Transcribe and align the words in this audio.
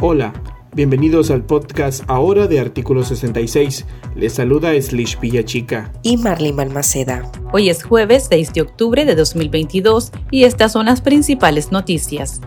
Hola, 0.00 0.32
bienvenidos 0.76 1.32
al 1.32 1.44
podcast 1.44 2.04
ahora 2.06 2.46
de 2.46 2.60
Artículo 2.60 3.02
66. 3.02 3.84
Les 4.14 4.32
saluda 4.32 4.80
Slish 4.80 5.18
Chica 5.44 5.92
y 6.04 6.16
Marlene 6.16 6.54
Balmaceda. 6.54 7.28
Hoy 7.52 7.68
es 7.68 7.82
jueves 7.82 8.28
6 8.30 8.52
de 8.52 8.60
octubre 8.60 9.04
de 9.04 9.16
2022 9.16 10.12
y 10.30 10.44
estas 10.44 10.70
son 10.70 10.86
las 10.86 11.00
principales 11.00 11.72
noticias. 11.72 12.40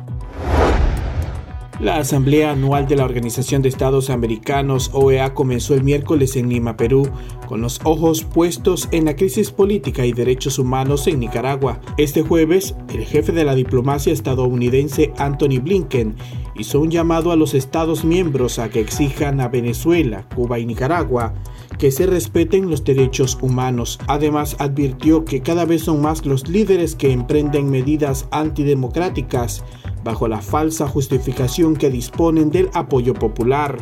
La 1.81 1.95
Asamblea 1.95 2.51
Anual 2.51 2.87
de 2.87 2.95
la 2.95 3.05
Organización 3.05 3.63
de 3.63 3.69
Estados 3.69 4.11
Americanos, 4.11 4.91
OEA, 4.93 5.33
comenzó 5.33 5.73
el 5.73 5.83
miércoles 5.83 6.35
en 6.35 6.47
Lima, 6.47 6.77
Perú, 6.77 7.09
con 7.47 7.61
los 7.61 7.81
ojos 7.83 8.23
puestos 8.23 8.87
en 8.91 9.05
la 9.05 9.15
crisis 9.15 9.49
política 9.49 10.05
y 10.05 10.13
derechos 10.13 10.59
humanos 10.59 11.07
en 11.07 11.19
Nicaragua. 11.19 11.81
Este 11.97 12.21
jueves, 12.21 12.75
el 12.93 13.03
jefe 13.03 13.31
de 13.31 13.45
la 13.45 13.55
diplomacia 13.55 14.13
estadounidense, 14.13 15.11
Anthony 15.17 15.59
Blinken, 15.59 16.17
hizo 16.55 16.79
un 16.79 16.91
llamado 16.91 17.31
a 17.31 17.35
los 17.35 17.55
Estados 17.55 18.05
miembros 18.05 18.59
a 18.59 18.69
que 18.69 18.79
exijan 18.79 19.41
a 19.41 19.47
Venezuela, 19.47 20.29
Cuba 20.35 20.59
y 20.59 20.67
Nicaragua 20.67 21.33
que 21.79 21.89
se 21.89 22.05
respeten 22.05 22.69
los 22.69 22.83
derechos 22.83 23.39
humanos. 23.41 23.99
Además, 24.05 24.55
advirtió 24.59 25.25
que 25.25 25.41
cada 25.41 25.65
vez 25.65 25.81
son 25.81 25.99
más 25.99 26.27
los 26.27 26.47
líderes 26.47 26.95
que 26.95 27.11
emprenden 27.11 27.71
medidas 27.71 28.27
antidemocráticas 28.29 29.63
bajo 30.03 30.27
la 30.27 30.41
falsa 30.41 30.87
justificación 30.87 31.75
que 31.75 31.89
disponen 31.89 32.49
del 32.49 32.69
apoyo 32.73 33.13
popular. 33.13 33.77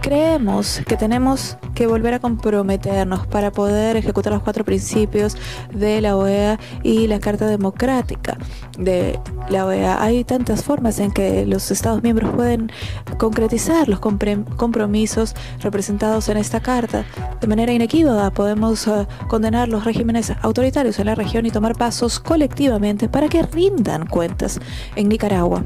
Creemos 0.00 0.80
que 0.86 0.96
tenemos 0.96 1.58
que 1.74 1.86
volver 1.86 2.14
a 2.14 2.20
comprometernos 2.20 3.26
para 3.26 3.52
poder 3.52 3.96
ejecutar 3.96 4.32
los 4.32 4.42
cuatro 4.42 4.64
principios 4.64 5.36
de 5.74 6.00
la 6.00 6.16
OEA 6.16 6.58
y 6.82 7.06
la 7.06 7.20
Carta 7.20 7.46
Democrática 7.46 8.38
de 8.78 9.20
la 9.50 9.66
OEA. 9.66 10.02
Hay 10.02 10.24
tantas 10.24 10.64
formas 10.64 10.98
en 11.00 11.12
que 11.12 11.44
los 11.44 11.70
Estados 11.70 12.02
miembros 12.02 12.34
pueden 12.34 12.72
concretizar 13.18 13.88
los 13.88 14.00
compromisos 14.00 15.34
representados 15.60 16.30
en 16.30 16.38
esta 16.38 16.60
Carta. 16.60 17.04
De 17.40 17.46
manera 17.46 17.72
inequívoca 17.72 18.30
podemos 18.30 18.86
eh, 18.86 19.06
condenar 19.28 19.68
los 19.68 19.84
regímenes 19.84 20.32
autoritarios 20.40 20.98
en 20.98 21.06
la 21.06 21.14
región 21.14 21.44
y 21.44 21.50
tomar 21.50 21.76
pasos 21.76 22.20
colectivamente 22.20 23.10
para 23.10 23.28
que 23.28 23.42
rindan 23.42 24.06
cuentas 24.06 24.60
en 24.96 25.10
Nicaragua. 25.10 25.62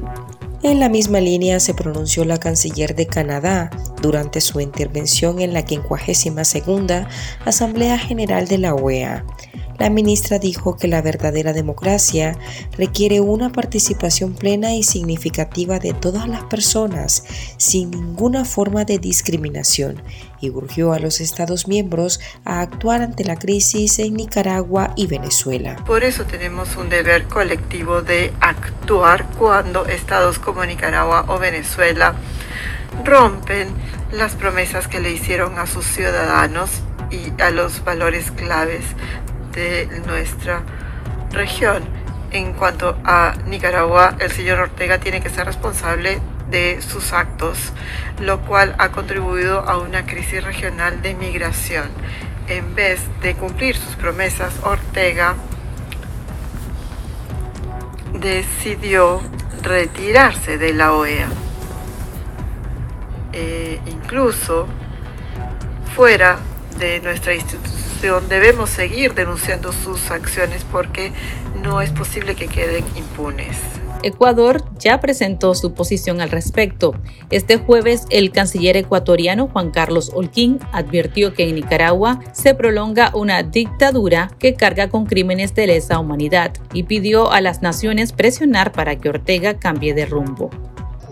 En 0.63 0.79
la 0.79 0.89
misma 0.89 1.19
línea 1.19 1.59
se 1.59 1.73
pronunció 1.73 2.25
la 2.25 2.39
canciller 2.39 2.95
de 2.95 3.05
Canadá 3.05 3.69
durante 4.01 4.41
su 4.41 4.59
intervención 4.59 5.39
en 5.39 5.53
la 5.53 5.65
52 5.65 7.07
Asamblea 7.45 7.99
General 7.99 8.47
de 8.47 8.57
la 8.57 8.73
OEA. 8.73 9.25
La 9.77 9.89
ministra 9.89 10.39
dijo 10.39 10.77
que 10.77 10.87
la 10.87 11.01
verdadera 11.01 11.51
democracia 11.51 12.37
requiere 12.77 13.19
una 13.19 13.51
participación 13.51 14.33
plena 14.33 14.73
y 14.73 14.83
significativa 14.83 15.79
de 15.79 15.93
todas 15.93 16.29
las 16.29 16.43
personas, 16.45 17.25
sin 17.57 17.91
ninguna 17.91 18.45
forma 18.45 18.85
de 18.85 18.99
discriminación, 18.99 20.01
y 20.45 20.49
urgió 20.49 20.93
a 20.93 20.99
los 20.99 21.19
Estados 21.19 21.67
miembros 21.67 22.19
a 22.45 22.61
actuar 22.61 23.01
ante 23.01 23.23
la 23.23 23.37
crisis 23.37 23.99
en 23.99 24.13
Nicaragua 24.13 24.93
y 24.95 25.07
Venezuela. 25.07 25.75
Por 25.85 26.03
eso 26.03 26.25
tenemos 26.25 26.75
un 26.75 26.89
deber 26.89 27.25
colectivo 27.25 28.01
de 28.01 28.33
actuar 28.39 29.27
cuando 29.37 29.85
estados 29.85 30.39
como 30.39 30.65
Nicaragua 30.65 31.25
o 31.27 31.39
Venezuela 31.39 32.15
rompen 33.03 33.69
las 34.11 34.35
promesas 34.35 34.87
que 34.87 34.99
le 34.99 35.11
hicieron 35.11 35.59
a 35.59 35.67
sus 35.67 35.85
ciudadanos 35.85 36.69
y 37.11 37.41
a 37.41 37.49
los 37.51 37.83
valores 37.83 38.31
claves 38.31 38.83
de 39.53 39.87
nuestra 40.05 40.61
región. 41.31 41.83
En 42.31 42.53
cuanto 42.53 42.97
a 43.03 43.35
Nicaragua, 43.47 44.15
el 44.19 44.31
señor 44.31 44.59
Ortega 44.59 44.99
tiene 44.99 45.21
que 45.21 45.29
ser 45.29 45.45
responsable 45.45 46.19
de 46.49 46.81
sus 46.81 47.13
actos, 47.13 47.73
lo 48.19 48.41
cual 48.41 48.75
ha 48.77 48.89
contribuido 48.91 49.59
a 49.67 49.77
una 49.77 50.05
crisis 50.05 50.43
regional 50.43 51.01
de 51.01 51.15
migración. 51.15 51.89
En 52.47 52.75
vez 52.75 53.01
de 53.21 53.35
cumplir 53.35 53.75
sus 53.75 53.95
promesas, 53.95 54.53
Ortega 54.63 55.35
decidió 58.13 59.21
retirarse 59.61 60.57
de 60.57 60.73
la 60.73 60.93
OEA. 60.93 61.27
E 63.33 63.81
incluso 63.87 64.67
fuera 65.95 66.37
de 66.77 66.99
nuestra 67.01 67.33
institución 67.33 68.27
debemos 68.29 68.69
seguir 68.69 69.13
denunciando 69.13 69.71
sus 69.71 70.11
acciones 70.11 70.63
porque 70.71 71.11
no 71.63 71.81
es 71.81 71.89
posible 71.89 72.35
que 72.35 72.47
queden 72.47 72.85
impunes. 72.95 73.57
Ecuador 74.05 74.63
ya 74.77 74.99
presentó 74.99 75.55
su 75.55 75.73
posición 75.73 76.21
al 76.21 76.29
respecto. 76.29 76.93
Este 77.31 77.57
jueves, 77.57 78.05
el 78.11 78.31
canciller 78.31 78.77
ecuatoriano 78.77 79.47
Juan 79.47 79.71
Carlos 79.71 80.11
Holguín 80.13 80.59
advirtió 80.71 81.33
que 81.33 81.49
en 81.49 81.55
Nicaragua 81.55 82.19
se 82.31 82.53
prolonga 82.53 83.09
una 83.15 83.41
dictadura 83.41 84.29
que 84.37 84.53
carga 84.53 84.89
con 84.89 85.07
crímenes 85.07 85.55
de 85.55 85.65
lesa 85.67 85.99
humanidad 85.99 86.53
y 86.71 86.83
pidió 86.83 87.31
a 87.31 87.41
las 87.41 87.63
naciones 87.63 88.13
presionar 88.13 88.71
para 88.71 88.95
que 88.95 89.09
Ortega 89.09 89.57
cambie 89.57 89.95
de 89.95 90.05
rumbo 90.05 90.51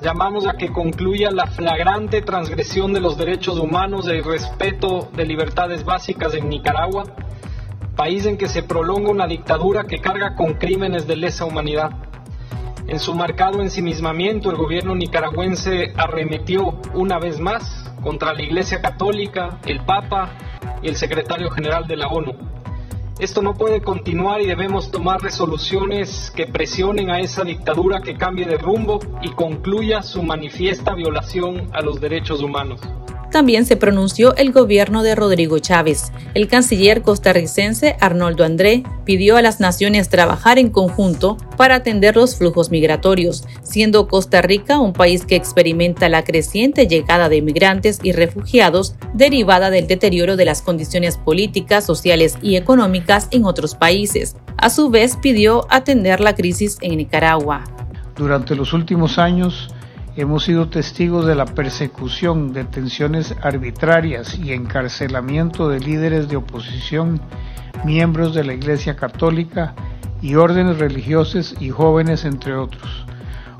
llamamos 0.03 0.45
a 0.45 0.57
que 0.57 0.69
concluya 0.69 1.31
la 1.31 1.47
flagrante 1.47 2.21
transgresión 2.21 2.91
de 2.91 2.99
los 2.99 3.17
derechos 3.17 3.57
humanos 3.57 4.05
y 4.07 4.19
respeto 4.19 5.09
de 5.15 5.25
libertades 5.25 5.85
básicas 5.85 6.33
en 6.33 6.49
Nicaragua, 6.49 7.05
país 7.95 8.25
en 8.25 8.37
que 8.37 8.49
se 8.49 8.63
prolonga 8.63 9.09
una 9.09 9.27
dictadura 9.27 9.85
que 9.85 9.99
carga 9.99 10.35
con 10.35 10.55
crímenes 10.55 11.07
de 11.07 11.15
lesa 11.15 11.45
humanidad. 11.45 11.91
En 12.87 12.99
su 12.99 13.15
marcado 13.15 13.61
ensimismamiento, 13.61 14.51
el 14.51 14.57
gobierno 14.57 14.93
nicaragüense 14.93 15.93
arremetió 15.95 16.79
una 16.93 17.17
vez 17.17 17.39
más 17.39 17.89
contra 18.03 18.33
la 18.33 18.41
Iglesia 18.43 18.81
Católica, 18.81 19.59
el 19.65 19.85
Papa 19.85 20.31
y 20.81 20.89
el 20.89 20.95
secretario 20.95 21.49
general 21.49 21.87
de 21.87 21.95
la 21.95 22.07
ONU. 22.07 22.33
Esto 23.19 23.41
no 23.41 23.53
puede 23.53 23.81
continuar 23.81 24.41
y 24.41 24.47
debemos 24.47 24.91
tomar 24.91 25.21
resoluciones 25.21 26.31
que 26.35 26.45
presionen 26.45 27.09
a 27.09 27.19
esa 27.19 27.43
dictadura 27.43 28.01
que 28.01 28.15
cambie 28.17 28.45
de 28.45 28.57
rumbo 28.57 28.99
y 29.21 29.29
concluya 29.29 30.01
su 30.01 30.21
manifiesta 30.21 30.93
violación 30.93 31.69
a 31.73 31.81
los 31.81 32.01
derechos 32.01 32.41
humanos. 32.41 32.81
También 33.33 33.65
se 33.65 33.77
pronunció 33.77 34.35
el 34.35 34.51
gobierno 34.51 35.01
de 35.01 35.15
Rodrigo 35.15 35.57
Chávez. 35.57 36.11
El 36.35 36.47
canciller 36.47 37.01
costarricense 37.01 37.97
Arnoldo 37.99 38.45
André 38.45 38.83
pidió 39.05 39.37
a 39.37 39.41
las 39.41 39.59
naciones 39.59 40.07
trabajar 40.07 40.59
en 40.59 40.69
conjunto 40.69 41.37
para 41.57 41.77
atender 41.77 42.15
los 42.15 42.35
flujos 42.35 42.69
migratorios, 42.69 43.43
siendo 43.63 44.07
Costa 44.07 44.43
Rica 44.43 44.77
un 44.77 44.93
país 44.93 45.25
que 45.25 45.35
experimenta 45.35 46.09
la 46.09 46.23
creciente 46.23 46.85
llegada 46.85 47.27
de 47.27 47.37
inmigrantes 47.37 47.99
y 48.03 48.11
refugiados 48.11 48.93
derivada 49.15 49.71
del 49.71 49.87
deterioro 49.87 50.35
de 50.35 50.45
las 50.45 50.61
condiciones 50.61 51.17
políticas, 51.17 51.87
sociales 51.87 52.37
y 52.39 52.55
económicas 52.55 53.29
en 53.31 53.45
otros 53.45 53.73
países. 53.73 54.35
A 54.57 54.69
su 54.69 54.91
vez, 54.91 55.17
pidió 55.19 55.65
atender 55.71 56.19
la 56.19 56.35
crisis 56.35 56.77
en 56.81 56.97
Nicaragua. 56.97 57.63
Durante 58.15 58.55
los 58.55 58.73
últimos 58.73 59.17
años, 59.17 59.72
Hemos 60.15 60.43
sido 60.43 60.69
testigos 60.69 61.25
de 61.25 61.33
la 61.33 61.45
persecución, 61.45 62.53
detenciones 62.53 63.33
arbitrarias 63.41 64.37
y 64.37 64.53
encarcelamiento 64.53 65.69
de 65.69 65.79
líderes 65.79 66.29
de 66.29 66.35
oposición, 66.35 67.19
miembros 67.83 68.35
de 68.35 68.43
la 68.43 68.53
Iglesia 68.53 68.95
Católica 68.95 69.73
y 70.21 70.35
órdenes 70.35 70.77
religiosas 70.77 71.55
y 71.59 71.71
jóvenes, 71.71 72.25
entre 72.25 72.53
otros. 72.53 73.07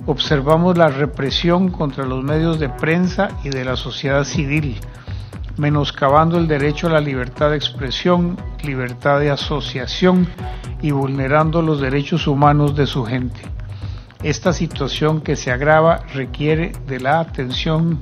Observamos 0.06 0.78
la 0.78 0.90
represión 0.90 1.70
contra 1.70 2.06
los 2.06 2.24
medios 2.24 2.60
de 2.60 2.70
prensa 2.70 3.30
y 3.44 3.50
de 3.50 3.66
la 3.66 3.76
sociedad 3.76 4.24
civil, 4.24 4.80
menoscabando 5.58 6.38
el 6.38 6.48
derecho 6.48 6.86
a 6.86 6.92
la 6.92 7.02
libertad 7.02 7.50
de 7.50 7.56
expresión, 7.56 8.38
libertad 8.64 9.20
de 9.20 9.32
asociación 9.32 10.28
y 10.84 10.92
vulnerando 10.92 11.64
los 11.64 11.82
derechos 11.82 12.28
humanos 12.28 12.76
de 12.76 12.86
su 12.86 13.06
gente. 13.06 13.53
Esta 14.24 14.54
situación 14.54 15.20
que 15.20 15.36
se 15.36 15.52
agrava 15.52 16.06
requiere 16.14 16.72
de 16.88 17.02
la 17.02 17.20
atención 17.20 18.00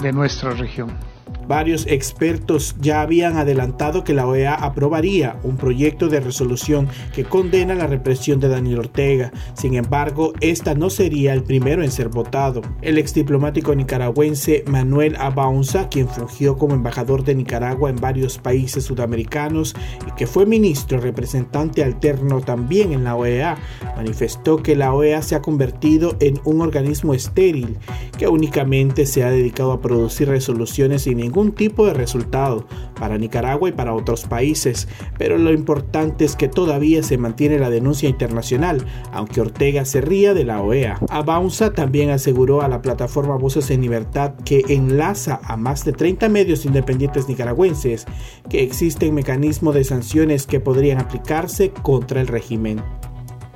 de 0.00 0.12
nuestra 0.12 0.52
región. 0.52 1.09
Varios 1.50 1.84
expertos 1.88 2.76
ya 2.80 3.02
habían 3.02 3.36
adelantado 3.36 4.04
que 4.04 4.14
la 4.14 4.24
OEA 4.24 4.54
aprobaría 4.54 5.40
un 5.42 5.56
proyecto 5.56 6.08
de 6.08 6.20
resolución 6.20 6.86
que 7.12 7.24
condena 7.24 7.74
la 7.74 7.88
represión 7.88 8.38
de 8.38 8.46
Daniel 8.46 8.78
Ortega. 8.78 9.32
Sin 9.54 9.74
embargo, 9.74 10.32
esta 10.40 10.76
no 10.76 10.90
sería 10.90 11.34
el 11.34 11.42
primero 11.42 11.82
en 11.82 11.90
ser 11.90 12.08
votado. 12.08 12.62
El 12.82 12.98
exdiplomático 12.98 13.74
nicaragüense 13.74 14.62
Manuel 14.68 15.16
Abaunza, 15.16 15.88
quien 15.88 16.08
fungió 16.08 16.56
como 16.56 16.76
embajador 16.76 17.24
de 17.24 17.34
Nicaragua 17.34 17.90
en 17.90 17.96
varios 17.96 18.38
países 18.38 18.84
sudamericanos 18.84 19.74
y 20.06 20.12
que 20.12 20.28
fue 20.28 20.46
ministro 20.46 21.00
representante 21.00 21.82
alterno 21.82 22.42
también 22.42 22.92
en 22.92 23.02
la 23.02 23.16
OEA, 23.16 23.58
manifestó 23.96 24.58
que 24.58 24.76
la 24.76 24.94
OEA 24.94 25.20
se 25.20 25.34
ha 25.34 25.42
convertido 25.42 26.16
en 26.20 26.38
un 26.44 26.60
organismo 26.60 27.12
estéril 27.12 27.76
que 28.16 28.28
únicamente 28.28 29.04
se 29.04 29.24
ha 29.24 29.32
dedicado 29.32 29.72
a 29.72 29.80
producir 29.80 30.28
resoluciones 30.28 31.02
sin 31.02 31.16
ningún 31.16 31.39
algún 31.40 31.54
tipo 31.54 31.86
de 31.86 31.94
resultado 31.94 32.66
para 32.98 33.16
Nicaragua 33.16 33.70
y 33.70 33.72
para 33.72 33.94
otros 33.94 34.24
países, 34.24 34.88
pero 35.16 35.38
lo 35.38 35.52
importante 35.52 36.26
es 36.26 36.36
que 36.36 36.48
todavía 36.48 37.02
se 37.02 37.16
mantiene 37.16 37.58
la 37.58 37.70
denuncia 37.70 38.10
internacional, 38.10 38.84
aunque 39.10 39.40
Ortega 39.40 39.86
se 39.86 40.02
ría 40.02 40.34
de 40.34 40.44
la 40.44 40.60
OEA. 40.60 40.98
Abaunza 41.08 41.72
también 41.72 42.10
aseguró 42.10 42.60
a 42.60 42.68
la 42.68 42.82
plataforma 42.82 43.36
Voces 43.36 43.70
en 43.70 43.80
Libertad 43.80 44.34
que 44.44 44.62
enlaza 44.68 45.40
a 45.44 45.56
más 45.56 45.86
de 45.86 45.92
30 45.92 46.28
medios 46.28 46.66
independientes 46.66 47.26
nicaragüenses 47.26 48.04
que 48.50 48.62
existen 48.62 49.14
mecanismos 49.14 49.74
de 49.74 49.84
sanciones 49.84 50.46
que 50.46 50.60
podrían 50.60 51.00
aplicarse 51.00 51.70
contra 51.70 52.20
el 52.20 52.26
régimen 52.26 52.82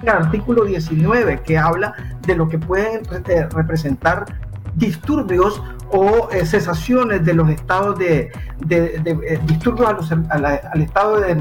el 0.04 0.10
artículo 0.10 0.64
19 0.64 1.40
que 1.44 1.56
habla 1.56 1.94
de 2.26 2.36
lo 2.36 2.46
que 2.48 2.58
pueden 2.58 3.02
representar 3.50 4.26
disturbios 4.74 5.62
o 5.90 6.28
eh, 6.30 6.44
cesaciones 6.44 7.24
de 7.24 7.34
los 7.34 7.48
estados 7.48 7.98
de, 7.98 8.32
eh, 8.68 9.40
disturbios 9.46 10.10
al 10.10 10.80
estado 10.80 11.20
de, 11.20 11.34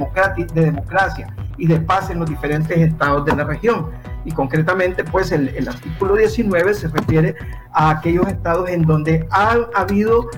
de 0.54 0.62
democracia 0.66 1.36
y 1.58 1.68
de 1.68 1.80
paz 1.80 2.10
en 2.10 2.20
los 2.20 2.30
diferentes 2.30 2.78
estados 2.78 3.26
de 3.26 3.36
la 3.36 3.44
región. 3.44 3.88
Y 4.26 4.32
concretamente, 4.32 5.04
pues 5.04 5.32
el, 5.32 5.68
artículo 5.68 6.16
19 6.16 6.74
se 6.74 6.88
refiere 6.88 7.36
a 7.74 7.90
aquellos 7.90 8.28
estados 8.28 8.70
en 8.70 8.84
donde 8.84 9.28
han 9.32 9.66
habido 9.76 10.30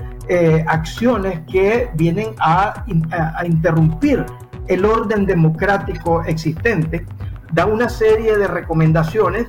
acciones 0.66 1.38
que 1.48 1.88
vienen 1.94 2.34
a, 2.40 2.84
a 3.36 3.46
interrumpir 3.46 4.26
el 4.68 4.84
orden 4.84 5.26
democrático 5.26 6.22
existente 6.24 7.06
da 7.52 7.66
una 7.66 7.88
serie 7.88 8.36
de 8.36 8.46
recomendaciones 8.46 9.46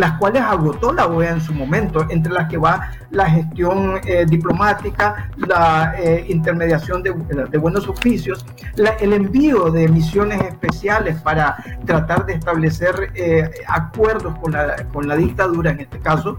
las 0.00 0.18
cuales 0.18 0.42
agotó 0.42 0.92
la 0.92 1.06
OEA 1.06 1.32
en 1.32 1.40
su 1.40 1.52
momento, 1.52 2.06
entre 2.08 2.32
las 2.32 2.48
que 2.48 2.56
va 2.56 2.90
la 3.10 3.28
gestión 3.28 4.00
eh, 4.06 4.24
diplomática, 4.26 5.30
la 5.36 5.94
eh, 5.98 6.24
intermediación 6.28 7.02
de, 7.02 7.10
buenos 7.58 7.86
oficios, 7.86 8.46
el 8.76 9.12
envío 9.12 9.70
de 9.70 9.88
misiones 9.88 10.40
especiales 10.42 11.20
para 11.20 11.56
tratar 11.84 12.24
de 12.24 12.32
establecer 12.32 13.12
eh, 13.14 13.50
acuerdos 13.68 14.38
con 14.38 14.52
la, 14.52 14.86
con 14.92 15.06
la, 15.06 15.16
dictadura 15.16 15.72
en 15.72 15.80
este 15.80 15.98
caso. 15.98 16.38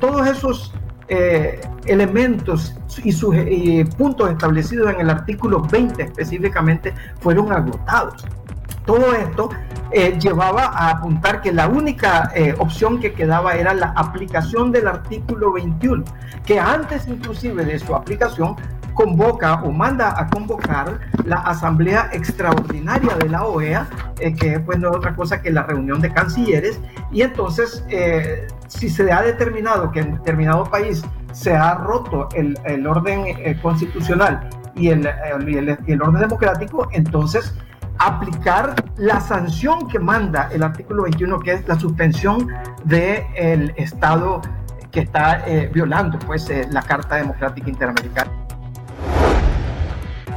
todos 0.00 0.26
esos 0.28 0.72
elementos 1.86 2.76
y, 3.02 3.12
y 3.80 3.84
puntos 3.84 4.30
establecidos 4.30 4.92
en 4.92 5.00
el 5.00 5.10
artículo 5.10 5.62
20 5.62 6.02
específicamente 6.02 6.94
fueron 7.20 7.50
agotados. 7.50 8.24
Todo 8.88 9.12
esto 9.12 9.50
eh, 9.90 10.18
llevaba 10.18 10.64
a 10.64 10.88
apuntar 10.88 11.42
que 11.42 11.52
la 11.52 11.68
única 11.68 12.32
eh, 12.34 12.54
opción 12.56 12.98
que 13.00 13.12
quedaba 13.12 13.52
era 13.52 13.74
la 13.74 13.92
aplicación 13.94 14.72
del 14.72 14.88
artículo 14.88 15.52
21, 15.52 16.04
que 16.46 16.58
antes 16.58 17.06
inclusive 17.06 17.66
de 17.66 17.78
su 17.78 17.94
aplicación 17.94 18.56
convoca 18.94 19.62
o 19.62 19.72
manda 19.72 20.18
a 20.18 20.26
convocar 20.28 21.00
la 21.26 21.36
Asamblea 21.36 22.08
Extraordinaria 22.14 23.14
de 23.16 23.28
la 23.28 23.44
OEA, 23.44 23.86
eh, 24.20 24.34
que 24.34 24.58
pues 24.58 24.78
no 24.78 24.88
es 24.88 24.96
otra 24.96 25.14
cosa 25.14 25.42
que 25.42 25.50
la 25.50 25.64
reunión 25.64 26.00
de 26.00 26.10
cancilleres, 26.10 26.80
y 27.12 27.20
entonces 27.20 27.84
si 28.68 28.88
se 28.88 29.12
ha 29.12 29.20
determinado 29.20 29.90
que 29.92 30.00
en 30.00 30.14
determinado 30.14 30.64
país 30.64 31.04
se 31.32 31.54
ha 31.54 31.74
roto 31.74 32.30
el, 32.34 32.86
orden 32.86 33.26
constitucional 33.60 34.48
y 34.74 34.88
el, 34.88 35.06
el 35.06 36.02
orden 36.02 36.22
democrático, 36.22 36.88
entonces 36.92 37.52
aplicar 37.98 38.74
la 38.96 39.20
sanción 39.20 39.88
que 39.88 39.98
manda 39.98 40.48
el 40.52 40.62
artículo 40.62 41.04
21, 41.04 41.40
que 41.40 41.52
es 41.54 41.68
la 41.68 41.78
suspensión 41.78 42.48
del 42.84 43.72
Estado 43.76 44.40
que 44.90 45.00
está 45.00 45.46
eh, 45.46 45.70
violando 45.72 46.18
pues, 46.18 46.48
eh, 46.50 46.66
la 46.70 46.82
Carta 46.82 47.16
Democrática 47.16 47.68
Interamericana. 47.68 48.47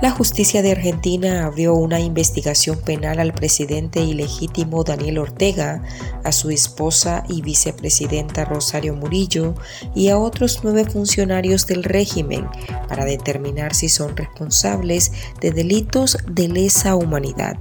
La 0.01 0.09
justicia 0.09 0.63
de 0.63 0.71
Argentina 0.71 1.45
abrió 1.45 1.75
una 1.75 1.99
investigación 1.99 2.79
penal 2.79 3.19
al 3.19 3.33
presidente 3.33 3.99
ilegítimo 4.01 4.83
Daniel 4.83 5.19
Ortega, 5.19 5.83
a 6.23 6.31
su 6.31 6.49
esposa 6.49 7.23
y 7.29 7.43
vicepresidenta 7.43 8.45
Rosario 8.45 8.95
Murillo 8.95 9.53
y 9.93 10.09
a 10.09 10.17
otros 10.17 10.61
nueve 10.63 10.85
funcionarios 10.85 11.67
del 11.67 11.83
régimen 11.83 12.47
para 12.89 13.05
determinar 13.05 13.75
si 13.75 13.89
son 13.89 14.17
responsables 14.17 15.11
de 15.39 15.51
delitos 15.51 16.17
de 16.27 16.47
lesa 16.47 16.95
humanidad 16.95 17.57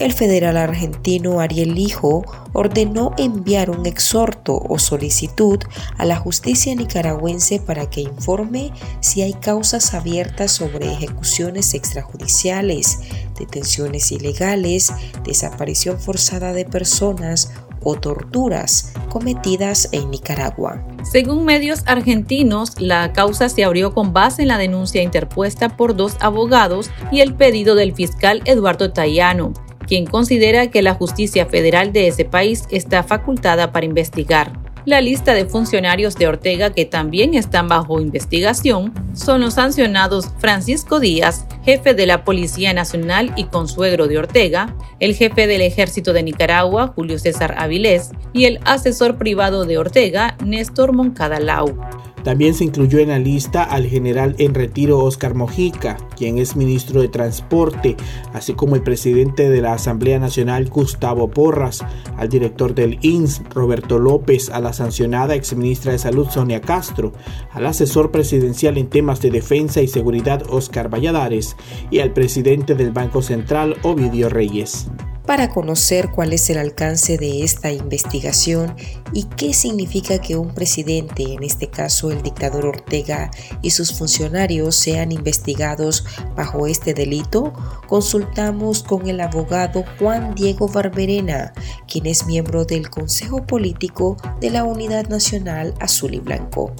el 0.00 0.14
federal 0.14 0.56
argentino 0.56 1.40
Ariel 1.40 1.74
Lijo 1.74 2.24
ordenó 2.54 3.12
enviar 3.18 3.70
un 3.70 3.84
exhorto 3.84 4.56
o 4.56 4.78
solicitud 4.78 5.60
a 5.98 6.06
la 6.06 6.16
justicia 6.16 6.74
nicaragüense 6.74 7.60
para 7.60 7.88
que 7.90 8.00
informe 8.00 8.72
si 9.00 9.20
hay 9.20 9.34
causas 9.34 9.92
abiertas 9.92 10.52
sobre 10.52 10.90
ejecuciones 10.90 11.74
extrajudiciales, 11.74 13.00
detenciones 13.38 14.10
ilegales, 14.10 14.90
desaparición 15.22 16.00
forzada 16.00 16.54
de 16.54 16.64
personas 16.64 17.52
o 17.82 17.94
torturas 17.94 18.94
cometidas 19.10 19.88
en 19.92 20.10
Nicaragua. 20.10 20.82
Según 21.02 21.44
medios 21.44 21.82
argentinos, 21.86 22.80
la 22.80 23.12
causa 23.12 23.50
se 23.50 23.64
abrió 23.64 23.92
con 23.92 24.14
base 24.14 24.42
en 24.42 24.48
la 24.48 24.58
denuncia 24.58 25.02
interpuesta 25.02 25.76
por 25.76 25.94
dos 25.94 26.16
abogados 26.20 26.90
y 27.12 27.20
el 27.20 27.34
pedido 27.34 27.74
del 27.74 27.94
fiscal 27.94 28.42
Eduardo 28.46 28.92
Tayano 28.92 29.52
quien 29.90 30.06
considera 30.06 30.70
que 30.70 30.82
la 30.82 30.94
justicia 30.94 31.46
federal 31.46 31.92
de 31.92 32.06
ese 32.06 32.24
país 32.24 32.62
está 32.70 33.02
facultada 33.02 33.72
para 33.72 33.86
investigar. 33.86 34.52
La 34.84 35.00
lista 35.00 35.34
de 35.34 35.46
funcionarios 35.46 36.14
de 36.14 36.28
Ortega 36.28 36.70
que 36.70 36.84
también 36.84 37.34
están 37.34 37.66
bajo 37.66 38.00
investigación 38.00 38.94
son 39.14 39.40
los 39.40 39.54
sancionados 39.54 40.28
Francisco 40.38 41.00
Díaz, 41.00 41.44
jefe 41.64 41.92
de 41.92 42.06
la 42.06 42.22
Policía 42.22 42.72
Nacional 42.72 43.32
y 43.36 43.44
consuegro 43.44 44.06
de 44.06 44.18
Ortega, 44.18 44.76
el 45.00 45.16
jefe 45.16 45.48
del 45.48 45.60
Ejército 45.60 46.12
de 46.12 46.22
Nicaragua, 46.22 46.92
Julio 46.94 47.18
César 47.18 47.56
Avilés, 47.58 48.12
y 48.32 48.44
el 48.44 48.60
asesor 48.64 49.18
privado 49.18 49.64
de 49.64 49.76
Ortega, 49.76 50.36
Néstor 50.44 50.92
Moncada 50.92 51.40
Lau. 51.40 51.76
También 52.24 52.54
se 52.54 52.64
incluyó 52.64 52.98
en 52.98 53.08
la 53.08 53.18
lista 53.18 53.62
al 53.62 53.86
general 53.86 54.34
en 54.38 54.54
retiro 54.54 54.98
Oscar 54.98 55.34
Mojica, 55.34 55.96
quien 56.16 56.38
es 56.38 56.56
ministro 56.56 57.00
de 57.00 57.08
Transporte, 57.08 57.96
así 58.32 58.52
como 58.54 58.76
el 58.76 58.82
presidente 58.82 59.48
de 59.48 59.62
la 59.62 59.72
Asamblea 59.72 60.18
Nacional 60.18 60.68
Gustavo 60.68 61.30
Porras, 61.30 61.84
al 62.16 62.28
director 62.28 62.74
del 62.74 62.98
INS 63.02 63.42
Roberto 63.54 63.98
López, 63.98 64.50
a 64.50 64.60
la 64.60 64.72
sancionada 64.72 65.34
exministra 65.34 65.92
de 65.92 65.98
Salud 65.98 66.28
Sonia 66.28 66.60
Castro, 66.60 67.12
al 67.52 67.66
asesor 67.66 68.10
presidencial 68.10 68.76
en 68.78 68.88
temas 68.88 69.20
de 69.20 69.30
defensa 69.30 69.80
y 69.80 69.88
seguridad 69.88 70.42
Oscar 70.48 70.92
Valladares 70.92 71.56
y 71.90 72.00
al 72.00 72.12
presidente 72.12 72.74
del 72.74 72.92
Banco 72.92 73.22
Central 73.22 73.76
Ovidio 73.82 74.28
Reyes 74.28 74.88
para 75.26 75.50
conocer 75.50 76.10
cuál 76.10 76.32
es 76.32 76.50
el 76.50 76.58
alcance 76.58 77.16
de 77.16 77.42
esta 77.42 77.70
investigación 77.72 78.74
y 79.12 79.24
qué 79.24 79.54
significa 79.54 80.18
que 80.18 80.36
un 80.36 80.54
presidente, 80.54 81.22
en 81.34 81.42
este 81.42 81.68
caso 81.68 82.10
el 82.10 82.22
dictador 82.22 82.66
Ortega, 82.66 83.30
y 83.62 83.70
sus 83.70 83.92
funcionarios 83.96 84.76
sean 84.76 85.12
investigados 85.12 86.04
bajo 86.36 86.66
este 86.66 86.94
delito, 86.94 87.52
consultamos 87.86 88.82
con 88.82 89.08
el 89.08 89.20
abogado 89.20 89.84
Juan 89.98 90.34
Diego 90.34 90.68
Barberena, 90.68 91.52
quien 91.86 92.06
es 92.06 92.26
miembro 92.26 92.64
del 92.64 92.90
Consejo 92.90 93.46
Político 93.46 94.16
de 94.40 94.50
la 94.50 94.64
Unidad 94.64 95.08
Nacional 95.08 95.74
Azul 95.80 96.14
y 96.14 96.20
Blanco 96.20 96.72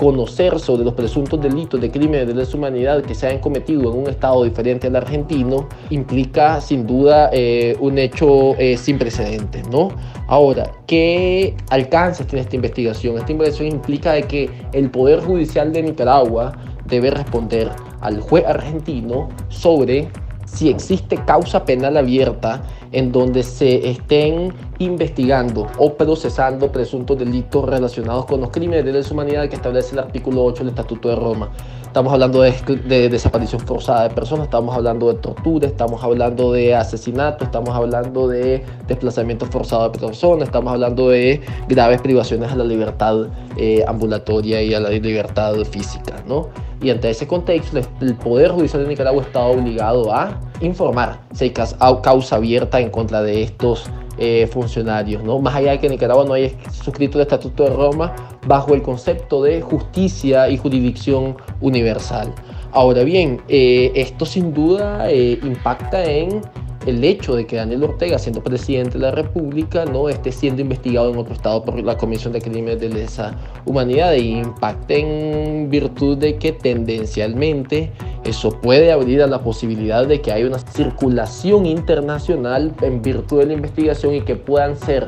conocer 0.00 0.58
sobre 0.58 0.82
los 0.82 0.94
presuntos 0.94 1.38
delitos 1.42 1.78
de 1.78 1.90
crímenes 1.90 2.26
de 2.26 2.34
lesa 2.34 2.56
humanidad 2.56 3.02
que 3.02 3.14
se 3.14 3.28
han 3.28 3.38
cometido 3.38 3.92
en 3.92 3.98
un 3.98 4.08
estado 4.08 4.44
diferente 4.44 4.86
al 4.86 4.96
argentino 4.96 5.68
implica 5.90 6.58
sin 6.62 6.86
duda 6.86 7.28
eh, 7.34 7.76
un 7.80 7.98
hecho 7.98 8.54
eh, 8.56 8.78
sin 8.78 8.96
precedentes, 8.96 9.68
¿no? 9.68 9.90
Ahora, 10.26 10.72
¿qué 10.86 11.54
alcance 11.68 12.24
tiene 12.24 12.40
esta 12.40 12.56
investigación? 12.56 13.18
Esta 13.18 13.30
investigación 13.30 13.68
implica 13.68 14.12
de 14.12 14.22
que 14.22 14.48
el 14.72 14.90
Poder 14.90 15.20
Judicial 15.20 15.70
de 15.70 15.82
Nicaragua 15.82 16.52
debe 16.86 17.10
responder 17.10 17.68
al 18.00 18.20
juez 18.20 18.46
argentino 18.46 19.28
sobre 19.50 20.08
si 20.52 20.68
existe 20.68 21.16
causa 21.24 21.64
penal 21.64 21.96
abierta 21.96 22.62
en 22.92 23.12
donde 23.12 23.42
se 23.42 23.88
estén 23.88 24.52
investigando 24.78 25.66
o 25.78 25.94
procesando 25.94 26.72
presuntos 26.72 27.18
delitos 27.18 27.68
relacionados 27.68 28.26
con 28.26 28.40
los 28.40 28.50
crímenes 28.50 28.84
de 28.84 28.92
lesa 28.92 29.14
humanidad 29.14 29.48
que 29.48 29.56
establece 29.56 29.92
el 29.92 30.00
artículo 30.00 30.44
8 30.44 30.64
del 30.64 30.70
Estatuto 30.70 31.08
de 31.08 31.16
Roma. 31.16 31.50
Estamos 31.82 32.12
hablando 32.12 32.42
de, 32.42 33.08
desaparición 33.08 33.60
forzada 33.60 34.08
de 34.08 34.14
personas, 34.14 34.44
estamos 34.44 34.76
hablando 34.76 35.12
de 35.12 35.18
tortura, 35.18 35.66
estamos 35.66 36.02
hablando 36.04 36.52
de 36.52 36.74
asesinato, 36.74 37.44
estamos 37.44 37.70
hablando 37.70 38.28
de 38.28 38.64
desplazamiento 38.86 39.46
forzado 39.46 39.90
de 39.90 39.98
personas, 39.98 40.44
estamos 40.48 40.72
hablando 40.72 41.08
de 41.08 41.40
graves 41.68 42.00
privaciones 42.00 42.52
a 42.52 42.54
la 42.54 42.64
libertad 42.64 43.26
eh, 43.56 43.84
ambulatoria 43.88 44.62
y 44.62 44.72
a 44.72 44.78
la 44.78 44.90
libertad 44.90 45.54
física, 45.64 46.22
¿no? 46.28 46.48
Y 46.82 46.90
ante 46.90 47.10
ese 47.10 47.26
contexto, 47.26 47.78
el 48.00 48.14
Poder 48.16 48.52
Judicial 48.52 48.82
de 48.82 48.88
Nicaragua 48.88 49.22
está 49.22 49.40
obligado 49.40 50.12
a 50.14 50.40
informar 50.60 51.20
si 51.32 51.50
causa 51.50 52.36
abierta 52.36 52.80
en 52.80 52.90
contra 52.90 53.22
de 53.22 53.42
estos 53.42 53.90
eh, 54.18 54.46
funcionarios, 54.46 55.22
¿no? 55.22 55.38
Más 55.38 55.54
allá 55.54 55.72
de 55.72 55.78
que 55.78 55.88
Nicaragua 55.88 56.24
no 56.24 56.34
haya 56.34 56.50
suscrito 56.72 57.18
el 57.18 57.22
Estatuto 57.22 57.64
de 57.64 57.70
Roma 57.70 58.14
bajo 58.46 58.74
el 58.74 58.82
concepto 58.82 59.42
de 59.42 59.60
justicia 59.60 60.48
y 60.48 60.56
jurisdicción 60.56 61.36
universal. 61.60 62.32
Ahora 62.72 63.02
bien, 63.02 63.40
eh, 63.48 63.90
esto 63.94 64.26
sin 64.26 64.54
duda 64.54 65.10
eh, 65.10 65.38
impacta 65.42 66.04
en 66.04 66.42
el 66.86 67.04
hecho 67.04 67.34
de 67.36 67.46
que 67.46 67.56
Daniel 67.56 67.84
Ortega, 67.84 68.18
siendo 68.18 68.42
presidente 68.42 68.92
de 68.92 69.00
la 69.00 69.10
República, 69.10 69.84
no 69.84 70.08
esté 70.08 70.32
siendo 70.32 70.62
investigado 70.62 71.10
en 71.10 71.18
otro 71.18 71.34
estado 71.34 71.64
por 71.64 71.78
la 71.82 71.96
Comisión 71.96 72.32
de 72.32 72.40
Crímenes 72.40 72.80
de 72.80 72.88
Lesa 72.88 73.36
Humanidad 73.66 74.14
e 74.14 74.20
impacte 74.20 74.98
en 74.98 75.68
virtud 75.68 76.16
de 76.16 76.36
que 76.36 76.52
tendencialmente 76.52 77.92
eso 78.24 78.50
puede 78.60 78.92
abrir 78.92 79.22
a 79.22 79.26
la 79.26 79.40
posibilidad 79.40 80.06
de 80.06 80.20
que 80.20 80.32
haya 80.32 80.46
una 80.46 80.58
circulación 80.58 81.66
internacional 81.66 82.74
en 82.80 83.02
virtud 83.02 83.40
de 83.40 83.46
la 83.46 83.52
investigación 83.54 84.14
y 84.14 84.22
que 84.22 84.36
puedan 84.36 84.76
ser 84.76 85.04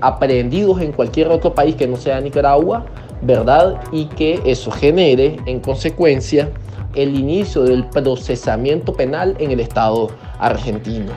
aprehendidos 0.00 0.80
en 0.80 0.92
cualquier 0.92 1.28
otro 1.28 1.54
país 1.54 1.74
que 1.74 1.86
no 1.88 1.96
sea 1.96 2.20
Nicaragua, 2.20 2.86
¿verdad? 3.22 3.80
Y 3.92 4.06
que 4.06 4.40
eso 4.44 4.70
genere 4.70 5.36
en 5.46 5.60
consecuencia 5.60 6.50
el 6.94 7.14
inicio 7.14 7.62
del 7.62 7.84
procesamiento 7.86 8.92
penal 8.92 9.36
en 9.38 9.50
el 9.50 9.60
Estado 9.60 10.08
argentino. 10.38 11.12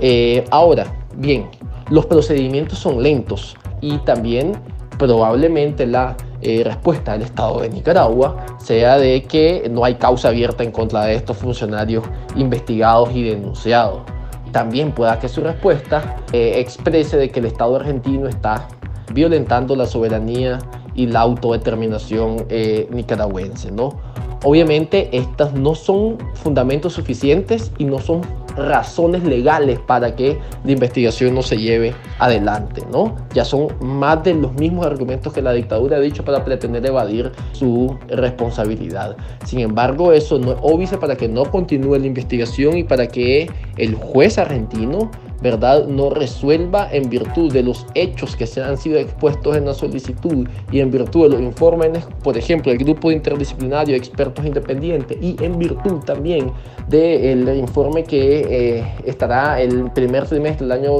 Eh, 0.00 0.44
ahora, 0.50 0.86
bien, 1.16 1.48
los 1.90 2.06
procedimientos 2.06 2.78
son 2.78 3.02
lentos 3.02 3.56
y 3.80 3.98
también 3.98 4.52
probablemente 4.98 5.86
la 5.86 6.16
eh, 6.40 6.62
respuesta 6.64 7.12
del 7.12 7.22
Estado 7.22 7.60
de 7.60 7.70
Nicaragua 7.70 8.36
sea 8.58 8.98
de 8.98 9.22
que 9.22 9.68
no 9.70 9.84
hay 9.84 9.94
causa 9.94 10.28
abierta 10.28 10.62
en 10.62 10.70
contra 10.70 11.04
de 11.04 11.14
estos 11.14 11.36
funcionarios 11.36 12.04
investigados 12.36 13.10
y 13.14 13.22
denunciados. 13.24 14.02
También 14.52 14.92
pueda 14.92 15.18
que 15.18 15.28
su 15.28 15.40
respuesta 15.40 16.16
eh, 16.32 16.54
exprese 16.58 17.16
de 17.16 17.30
que 17.30 17.40
el 17.40 17.46
Estado 17.46 17.76
argentino 17.76 18.28
está 18.28 18.68
violentando 19.12 19.74
la 19.74 19.86
soberanía 19.86 20.58
y 20.94 21.06
la 21.06 21.20
autodeterminación 21.20 22.46
nicaragüense, 22.90 23.70
¿no? 23.70 23.98
Obviamente 24.46 25.08
estas 25.16 25.54
no 25.54 25.74
son 25.74 26.18
fundamentos 26.34 26.92
suficientes 26.92 27.72
y 27.78 27.84
no 27.84 27.98
son 27.98 28.20
razones 28.56 29.24
legales 29.24 29.80
para 29.80 30.14
que 30.14 30.38
la 30.64 30.70
investigación 30.70 31.34
no 31.34 31.42
se 31.42 31.56
lleve 31.56 31.94
adelante, 32.18 32.82
¿no? 32.92 33.16
Ya 33.32 33.44
son 33.44 33.68
más 33.80 34.22
de 34.22 34.34
los 34.34 34.52
mismos 34.52 34.84
argumentos 34.84 35.32
que 35.32 35.40
la 35.40 35.52
dictadura 35.52 35.96
ha 35.96 36.00
dicho 36.00 36.24
para 36.24 36.44
pretender 36.44 36.84
evadir 36.84 37.32
su 37.52 37.96
responsabilidad. 38.08 39.16
Sin 39.46 39.60
embargo, 39.60 40.12
eso 40.12 40.38
no 40.38 40.52
es 40.52 40.58
óbice 40.60 40.98
para 40.98 41.16
que 41.16 41.26
no 41.26 41.50
continúe 41.50 41.96
la 41.98 42.06
investigación 42.06 42.76
y 42.76 42.84
para 42.84 43.06
que 43.06 43.50
el 43.78 43.94
juez 43.94 44.36
argentino 44.36 45.10
¿verdad? 45.44 45.86
no 45.86 46.08
resuelva 46.08 46.88
en 46.90 47.10
virtud 47.10 47.52
de 47.52 47.62
los 47.62 47.86
hechos 47.94 48.34
que 48.34 48.46
se 48.46 48.62
han 48.62 48.78
sido 48.78 48.98
expuestos 48.98 49.54
en 49.58 49.66
la 49.66 49.74
solicitud 49.74 50.48
y 50.72 50.80
en 50.80 50.90
virtud 50.90 51.24
de 51.24 51.28
los 51.36 51.40
informes, 51.42 52.02
por 52.22 52.38
ejemplo, 52.38 52.72
el 52.72 52.78
grupo 52.78 53.12
interdisciplinario 53.12 53.92
de 53.92 53.98
expertos 53.98 54.46
independientes 54.46 55.18
y 55.20 55.36
en 55.44 55.58
virtud 55.58 55.98
también 56.06 56.50
del 56.88 57.46
informe 57.58 58.04
que 58.04 58.78
eh, 58.78 58.84
estará 59.04 59.60
el 59.60 59.90
primer 59.90 60.26
trimestre 60.26 60.66
del 60.66 60.72
año 60.72 60.92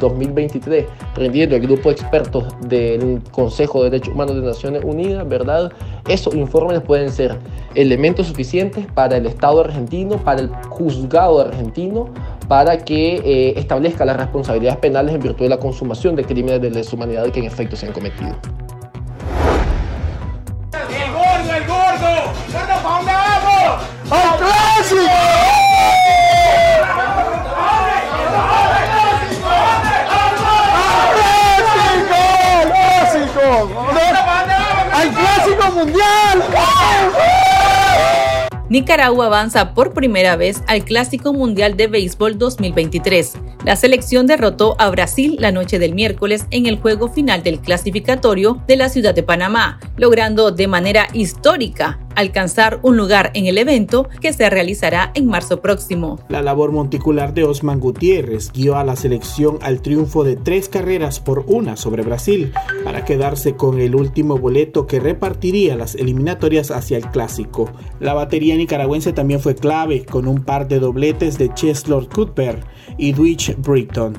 2023 0.00 0.86
rendiendo 1.14 1.54
el 1.54 1.62
grupo 1.62 1.90
de 1.90 1.92
expertos 1.92 2.44
del 2.66 3.22
Consejo 3.30 3.84
de 3.84 3.90
Derechos 3.90 4.12
Humanos 4.12 4.34
de 4.34 4.42
Naciones 4.42 4.82
Unidas, 4.84 5.28
¿verdad? 5.28 5.72
Esos 6.08 6.34
informes 6.34 6.80
pueden 6.80 7.10
ser 7.10 7.38
elementos 7.76 8.26
suficientes 8.26 8.86
para 8.94 9.18
el 9.18 9.26
Estado 9.26 9.60
argentino, 9.60 10.16
para 10.16 10.40
el 10.40 10.48
juzgado 10.68 11.40
argentino, 11.40 12.08
para 12.48 12.78
que 12.78 13.16
eh, 13.24 13.54
establezca 13.56 14.04
las 14.04 14.16
responsabilidades 14.16 14.78
penales 14.78 15.14
en 15.14 15.20
virtud 15.22 15.44
de 15.44 15.48
la 15.48 15.58
consumación 15.58 16.16
de 16.16 16.24
crímenes 16.24 16.60
de 16.60 16.70
lesa 16.70 16.94
humanidad 16.96 17.30
que 17.30 17.40
en 17.40 17.46
efecto 17.46 17.76
se 17.76 17.86
han 17.86 17.92
cometido. 17.92 18.36
¡El 20.72 21.12
gordo, 21.12 21.54
el 21.56 21.66
gordo! 21.66 22.32
¡Gordo, 22.52 22.82
¿para 22.82 22.96
dónde 22.96 23.12
vamos? 23.12 23.82
¡Al 24.10 24.38
clásico! 24.38 25.34
¡Al 34.94 35.10
clásico 35.10 35.70
mundial! 35.72 37.43
Nicaragua 38.74 39.26
avanza 39.26 39.72
por 39.72 39.92
primera 39.92 40.34
vez 40.34 40.64
al 40.66 40.84
Clásico 40.84 41.32
Mundial 41.32 41.76
de 41.76 41.86
Béisbol 41.86 42.38
2023. 42.38 43.34
La 43.64 43.76
selección 43.76 44.26
derrotó 44.26 44.74
a 44.80 44.90
Brasil 44.90 45.36
la 45.38 45.52
noche 45.52 45.78
del 45.78 45.94
miércoles 45.94 46.46
en 46.50 46.66
el 46.66 46.80
juego 46.80 47.08
final 47.08 47.44
del 47.44 47.60
clasificatorio 47.60 48.60
de 48.66 48.74
la 48.74 48.88
ciudad 48.88 49.14
de 49.14 49.22
Panamá, 49.22 49.78
logrando 49.96 50.50
de 50.50 50.66
manera 50.66 51.06
histórica 51.12 52.00
alcanzar 52.16 52.80
un 52.82 52.96
lugar 52.96 53.30
en 53.34 53.46
el 53.46 53.58
evento 53.58 54.08
que 54.20 54.32
se 54.32 54.48
realizará 54.50 55.10
en 55.14 55.26
marzo 55.26 55.60
próximo. 55.60 56.18
La 56.28 56.42
labor 56.42 56.72
monticular 56.72 57.34
de 57.34 57.44
Osman 57.44 57.80
Gutiérrez 57.80 58.52
guió 58.52 58.76
a 58.76 58.84
la 58.84 58.96
selección 58.96 59.58
al 59.62 59.82
triunfo 59.82 60.24
de 60.24 60.36
tres 60.36 60.68
carreras 60.68 61.20
por 61.20 61.44
una 61.46 61.76
sobre 61.76 62.02
Brasil 62.02 62.52
para 62.84 63.04
quedarse 63.04 63.56
con 63.56 63.80
el 63.80 63.94
último 63.94 64.38
boleto 64.38 64.86
que 64.86 65.00
repartiría 65.00 65.76
las 65.76 65.94
eliminatorias 65.94 66.70
hacia 66.70 66.96
el 66.96 67.10
clásico. 67.10 67.70
La 68.00 68.14
batería 68.14 68.56
nicaragüense 68.56 69.12
también 69.12 69.40
fue 69.40 69.54
clave 69.54 70.04
con 70.04 70.28
un 70.28 70.44
par 70.44 70.68
de 70.68 70.80
dobletes 70.80 71.38
de 71.38 71.52
Cheslor 71.54 72.08
Cuthbert 72.08 72.64
y 72.98 73.12
Dwight 73.12 73.56
Britton. 73.58 74.14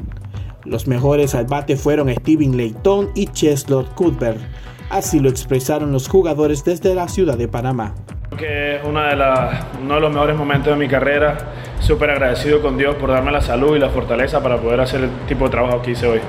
Los 0.65 0.87
mejores 0.87 1.35
al 1.35 1.45
bate 1.45 1.77
fueron 1.77 2.09
Steven 2.09 2.57
Layton 2.57 3.11
y 3.13 3.27
Cheslor 3.27 3.85
Cuthbert 3.93 4.41
Así 4.89 5.19
lo 5.19 5.29
expresaron 5.29 5.91
los 5.91 6.07
jugadores 6.07 6.63
desde 6.63 6.93
la 6.93 7.07
ciudad 7.07 7.37
de 7.37 7.47
Panamá. 7.47 7.95
Que 8.37 8.75
es 8.75 8.81
uno 8.83 9.01
de 9.01 9.15
los 9.15 10.11
mejores 10.11 10.35
momentos 10.35 10.73
de 10.73 10.75
mi 10.79 10.87
carrera. 10.87 11.37
Súper 11.79 12.11
agradecido 12.11 12.61
con 12.61 12.77
Dios 12.77 12.95
por 12.95 13.09
darme 13.09 13.31
la 13.31 13.41
salud 13.41 13.75
y 13.75 13.79
la 13.79 13.89
fortaleza 13.89 14.43
para 14.43 14.57
poder 14.57 14.81
hacer 14.81 15.01
el 15.01 15.09
tipo 15.27 15.45
de 15.45 15.51
trabajo 15.51 15.81
que 15.81 15.91
hice 15.91 16.07
hoy. 16.07 16.19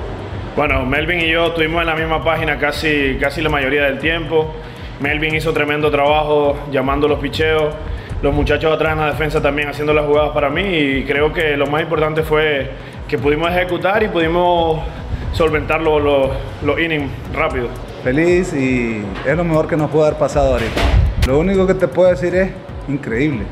Bueno, 0.57 0.87
Melvin 0.87 1.21
y 1.21 1.29
yo 1.31 1.49
estuvimos 1.49 1.83
en 1.83 1.87
la 1.87 1.95
misma 1.95 2.25
página 2.25 2.59
casi, 2.59 3.19
casi 3.21 3.43
la 3.43 3.51
mayoría 3.51 3.85
del 3.85 3.99
tiempo. 3.99 4.55
Melvin 5.01 5.35
hizo 5.35 5.53
tremendo 5.53 5.91
trabajo 5.91 6.57
llamando 6.73 7.09
los 7.09 7.19
picheos. 7.19 7.75
Los 8.23 8.35
muchachos 8.35 8.73
atrás 8.73 8.93
en 8.95 9.01
la 9.01 9.07
defensa 9.09 9.43
también 9.43 9.69
haciendo 9.69 9.93
las 9.93 10.07
jugadas 10.07 10.31
para 10.31 10.49
mí. 10.49 10.63
Y 10.63 11.05
creo 11.05 11.31
que 11.31 11.59
lo 11.59 11.67
más 11.67 11.83
importante 11.83 12.23
fue 12.23 12.71
que 13.07 13.19
pudimos 13.19 13.51
ejecutar 13.51 14.03
y 14.03 14.09
pudimos 14.09 14.81
solventar 15.33 15.83
los, 15.83 16.31
los 16.63 16.81
innings 16.81 17.11
rápido 17.35 17.69
feliz 18.07 18.53
y 18.53 19.03
es 19.27 19.37
lo 19.37 19.43
mejor 19.43 19.67
que 19.67 19.77
nos 19.77 19.91
puede 19.91 20.07
haber 20.07 20.19
pasado 20.21 20.53
ahorita. 20.53 20.81
Lo 21.27 21.41
único 21.41 21.67
que 21.67 21.75
te 21.75 21.89
puedo 21.89 22.09
decir 22.09 22.37
es 22.37 22.53
increíble 22.87 23.43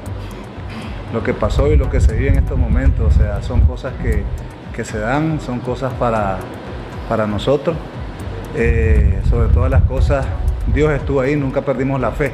lo 1.13 1.25
que 1.25 1.35
pasó 1.35 1.73
y 1.73 1.77
lo 1.77 1.91
que 1.91 2.01
se 2.01 2.13
vive 2.13 2.29
en 2.29 2.37
estos 2.37 2.57
momentos. 2.57 3.13
O 3.13 3.19
sea, 3.19 3.43
son 3.43 3.63
cosas 3.63 3.95
que, 4.01 4.23
que 4.73 4.85
se 4.85 5.01
dan, 5.01 5.41
son 5.41 5.59
cosas 5.59 5.93
para, 5.95 6.39
para 7.09 7.27
nosotros. 7.27 7.77
Eh, 8.55 9.21
sobre 9.29 9.49
todas 9.49 9.73
las 9.73 9.83
cosas, 9.83 10.25
Dios 10.73 10.93
estuvo 10.93 11.21
ahí, 11.21 11.35
nunca 11.35 11.63
perdimos 11.63 12.01
la 12.01 12.13
fe. 12.13 12.31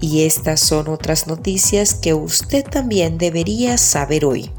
Y 0.00 0.24
estas 0.24 0.58
son 0.58 0.88
otras 0.88 1.28
noticias 1.28 1.94
que 1.94 2.12
usted 2.12 2.64
también 2.64 3.18
debería 3.18 3.78
saber 3.78 4.24
hoy 4.24 4.50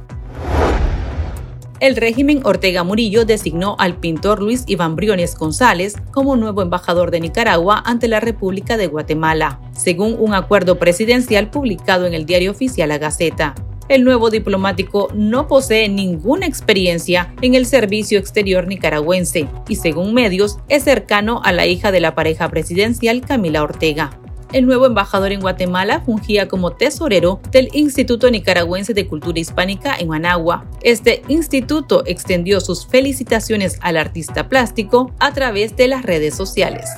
el 1.80 1.96
régimen 1.96 2.42
Ortega 2.44 2.84
Murillo 2.84 3.26
designó 3.26 3.76
al 3.80 3.98
pintor 3.98 4.42
Luis 4.42 4.64
Iván 4.68 4.96
Briones 4.96 5.36
González 5.36 5.96
como 6.12 6.36
nuevo 6.36 6.62
embajador 6.62 7.12
de 7.12 7.22
Nicaragua 7.22 7.82
ante 7.86 8.08
la 8.08 8.20
República 8.20 8.78
de 8.78 8.88
Guatemala, 8.88 9.62
según 9.78 10.16
un 10.20 10.34
acuerdo 10.34 10.78
presidencial 10.78 11.50
publicado 11.50 12.06
en 12.06 12.14
el 12.14 12.26
diario 12.26 12.52
oficial 12.52 12.90
La 12.90 12.98
Gaceta. 12.98 13.56
El 13.88 14.04
nuevo 14.04 14.30
diplomático 14.30 15.10
no 15.16 15.48
posee 15.48 15.90
ninguna 15.90 16.46
experiencia 16.46 17.34
en 17.42 17.56
el 17.56 17.66
servicio 17.66 18.20
exterior 18.20 18.68
nicaragüense 18.68 19.48
y, 19.68 19.78
según 19.78 20.14
medios, 20.14 20.60
es 20.68 20.84
cercano 20.84 21.42
a 21.44 21.52
la 21.54 21.66
hija 21.66 21.92
de 21.92 22.00
la 22.00 22.14
pareja 22.14 22.50
presidencial 22.50 23.22
Camila 23.22 23.64
Ortega 23.64 24.12
el 24.54 24.66
nuevo 24.66 24.86
embajador 24.86 25.32
en 25.32 25.42
Guatemala 25.42 26.02
fungía 26.02 26.48
como 26.48 26.72
tesorero 26.72 27.40
del 27.52 27.70
Instituto 27.74 28.30
Nicaragüense 28.32 28.94
de 28.94 29.08
Cultura 29.08 29.40
Hispánica 29.40 29.96
en 29.98 30.08
Managua. 30.08 30.66
Este 30.82 31.22
instituto 31.28 32.04
extendió 32.06 32.60
sus 32.60 32.88
felicitaciones 32.88 33.78
al 33.82 33.98
artista 33.98 34.50
plástico 34.50 35.12
a 35.20 35.34
través 35.34 35.76
de 35.76 35.88
las 35.88 36.04
redes 36.04 36.36
sociales. 36.36 36.90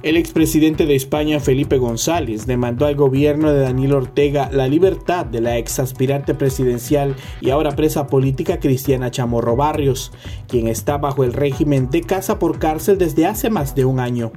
El 0.00 0.16
expresidente 0.16 0.86
de 0.86 0.94
España, 0.94 1.40
Felipe 1.40 1.76
González, 1.76 2.46
demandó 2.46 2.86
al 2.86 2.94
gobierno 2.94 3.52
de 3.52 3.62
Daniel 3.62 3.94
Ortega 3.94 4.48
la 4.52 4.68
libertad 4.68 5.26
de 5.26 5.40
la 5.40 5.58
ex 5.58 5.80
aspirante 5.80 6.34
presidencial 6.34 7.16
y 7.40 7.50
ahora 7.50 7.74
presa 7.74 8.06
política 8.06 8.60
Cristiana 8.60 9.10
Chamorro 9.10 9.56
Barrios, 9.56 10.12
quien 10.46 10.68
está 10.68 10.98
bajo 10.98 11.24
el 11.24 11.32
régimen 11.32 11.90
de 11.90 12.02
casa 12.02 12.38
por 12.38 12.60
cárcel 12.60 12.96
desde 12.96 13.26
hace 13.26 13.50
más 13.50 13.74
de 13.74 13.86
un 13.86 13.98
año. 13.98 14.30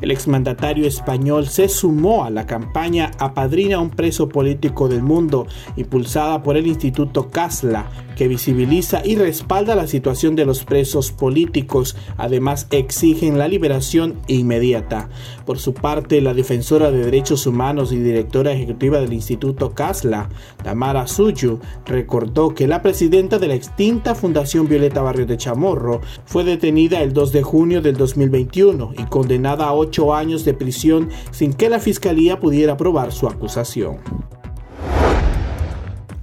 El 0.00 0.10
exmandatario 0.10 0.86
español 0.86 1.48
se 1.48 1.68
sumó 1.68 2.24
a 2.24 2.30
la 2.30 2.46
campaña 2.46 3.10
Apadrina 3.18 3.76
a 3.76 3.80
un 3.80 3.90
preso 3.90 4.28
político 4.28 4.88
del 4.88 5.02
mundo, 5.02 5.46
impulsada 5.76 6.42
por 6.42 6.56
el 6.56 6.66
Instituto 6.66 7.30
Casla, 7.30 7.90
que 8.16 8.28
visibiliza 8.28 9.00
y 9.04 9.14
respalda 9.16 9.76
la 9.76 9.86
situación 9.86 10.34
de 10.34 10.44
los 10.44 10.64
presos 10.64 11.12
políticos. 11.12 11.96
Además, 12.16 12.66
exigen 12.70 13.38
la 13.38 13.46
liberación 13.48 14.16
inmediata. 14.26 15.08
Por 15.46 15.58
su 15.58 15.72
parte, 15.72 16.20
la 16.20 16.34
defensora 16.34 16.90
de 16.90 17.04
derechos 17.04 17.46
humanos 17.46 17.92
y 17.92 17.98
directora 17.98 18.52
ejecutiva 18.52 19.00
del 19.00 19.12
Instituto 19.12 19.72
Casla, 19.72 20.28
Tamara 20.62 21.06
Suyu, 21.06 21.60
recordó 21.86 22.54
que 22.54 22.66
la 22.66 22.82
presidenta 22.82 23.38
de 23.38 23.48
la 23.48 23.54
extinta 23.54 24.14
Fundación 24.14 24.68
Violeta 24.68 25.00
Barrio 25.00 25.26
de 25.26 25.36
Chamorro 25.36 26.00
fue 26.24 26.44
detenida 26.44 27.02
el 27.02 27.12
2 27.12 27.32
de 27.32 27.42
junio 27.42 27.82
del 27.82 27.96
2021 27.96 28.94
y 28.98 29.04
condenada 29.04 29.66
a 29.66 29.72
ocho 29.88 30.14
años 30.14 30.44
de 30.44 30.52
prisión 30.52 31.08
sin 31.30 31.54
que 31.54 31.70
la 31.70 31.80
fiscalía 31.80 32.38
pudiera 32.38 32.76
probar 32.76 33.10
su 33.10 33.26
acusación. 33.26 33.98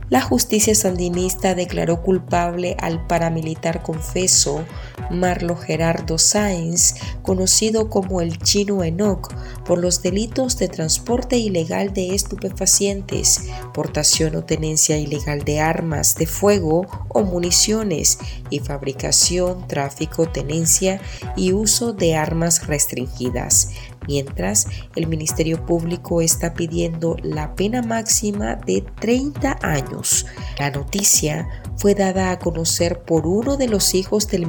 La 0.10 0.22
justicia 0.22 0.76
sandinista 0.76 1.56
declaró 1.56 2.04
culpable 2.04 2.78
al 2.80 3.08
paramilitar 3.08 3.82
confeso 3.82 4.64
Marlo 5.10 5.56
Gerardo 5.56 6.18
Sáenz, 6.18 6.96
conocido 7.22 7.90
como 7.90 8.22
el 8.22 8.40
chino 8.40 8.84
Enoch, 8.84 9.34
por 9.66 9.80
los 9.80 10.02
delitos 10.02 10.58
de 10.58 10.68
transporte 10.68 11.38
ilegal 11.38 11.94
de 11.94 12.14
estupefacientes, 12.14 13.50
portación 13.74 14.36
o 14.36 14.44
tenencia 14.44 14.98
ilegal 14.98 15.44
de 15.44 15.60
armas 15.60 16.16
de 16.16 16.28
fuego 16.28 16.86
o 17.10 17.24
municiones 17.24 18.20
y 18.50 18.60
fabricación, 18.60 19.68
tráfico, 19.68 20.28
tenencia 20.28 21.02
y 21.36 21.54
uso 21.54 21.94
de 21.94 22.16
armas 22.16 22.68
restringidas, 22.68 23.72
mientras 24.08 24.68
el 24.96 25.08
Ministerio 25.08 25.66
Público 25.66 26.22
está 26.22 26.54
pidiendo 26.54 27.18
la 27.22 27.56
pena 27.56 27.82
máxima 27.82 28.56
de 28.56 28.84
30 29.00 29.60
años. 29.62 30.26
La 30.60 30.70
noticia 30.70 31.48
fue 31.78 31.96
dada 31.96 32.32
a 32.32 32.40
conocer 32.40 33.02
por 33.02 33.28
uno 33.28 33.58
de 33.58 33.68
los 33.68 33.94
hijos 33.96 34.28
del 34.28 34.48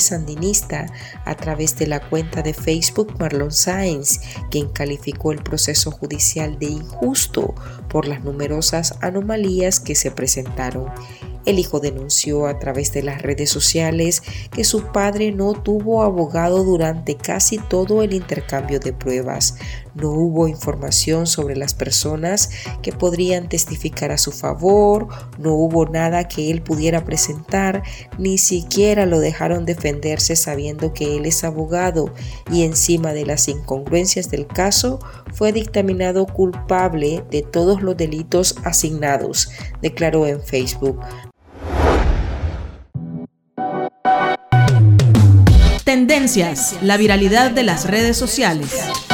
sandinista 0.00 0.86
a 1.24 1.34
través 1.34 1.76
de 1.76 1.86
la 1.86 2.00
cuenta 2.00 2.42
de 2.42 2.54
Facebook 2.54 3.14
Marlon 3.18 3.52
Sáenz, 3.52 4.20
quien 4.50 4.68
calificó 4.68 5.32
el 5.32 5.42
proceso 5.42 5.90
judicial 5.90 6.58
de 6.58 6.66
injusto 6.66 7.54
por 7.88 8.06
las 8.06 8.24
numerosas 8.24 8.94
anomalías 9.00 9.80
que 9.80 9.94
se 9.94 10.10
presentaron. 10.10 10.86
El 11.46 11.60
hijo 11.60 11.78
denunció 11.78 12.46
a 12.46 12.58
través 12.58 12.92
de 12.92 13.04
las 13.04 13.22
redes 13.22 13.50
sociales 13.50 14.22
que 14.50 14.64
su 14.64 14.92
padre 14.92 15.30
no 15.30 15.52
tuvo 15.54 16.02
abogado 16.02 16.64
durante 16.64 17.16
casi 17.16 17.58
todo 17.58 18.02
el 18.02 18.14
intercambio 18.14 18.80
de 18.80 18.92
pruebas. 18.92 19.56
No 19.96 20.10
hubo 20.10 20.46
información 20.46 21.26
sobre 21.26 21.56
las 21.56 21.72
personas 21.72 22.50
que 22.82 22.92
podrían 22.92 23.48
testificar 23.48 24.12
a 24.12 24.18
su 24.18 24.30
favor, 24.30 25.08
no 25.38 25.54
hubo 25.54 25.86
nada 25.86 26.28
que 26.28 26.50
él 26.50 26.60
pudiera 26.62 27.04
presentar, 27.04 27.82
ni 28.18 28.36
siquiera 28.36 29.06
lo 29.06 29.20
dejaron 29.20 29.64
defenderse 29.64 30.36
sabiendo 30.36 30.92
que 30.92 31.16
él 31.16 31.24
es 31.24 31.44
abogado 31.44 32.12
y 32.52 32.64
encima 32.64 33.14
de 33.14 33.24
las 33.24 33.48
incongruencias 33.48 34.30
del 34.30 34.46
caso 34.46 34.98
fue 35.32 35.52
dictaminado 35.52 36.26
culpable 36.26 37.24
de 37.30 37.40
todos 37.42 37.82
los 37.82 37.96
delitos 37.96 38.56
asignados, 38.64 39.50
declaró 39.80 40.26
en 40.26 40.42
Facebook. 40.42 41.00
Tendencias, 45.84 46.76
la 46.82 46.96
viralidad 46.96 47.52
de 47.52 47.62
las 47.62 47.88
redes 47.88 48.16
sociales. 48.16 49.05